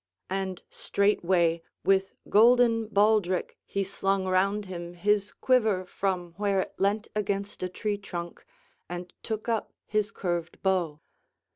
[0.31, 7.07] And straightway with golden baldric he slung round him his quiver from where it leant
[7.15, 8.43] against a tree trunk,
[8.89, 11.01] and took up his curved bow.